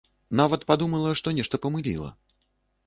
Нават 0.39 0.65
падумала, 0.71 1.11
што 1.21 1.35
нешта 1.39 1.55
памыліла. 1.65 2.09